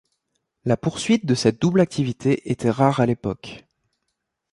La 0.65 0.77
poursuite 0.77 1.27
de 1.27 1.35
cette 1.35 1.61
double 1.61 1.79
activité 1.79 2.49
était 2.51 2.71
rare 2.71 3.01
à 3.01 3.05
l’époque. 3.05 3.65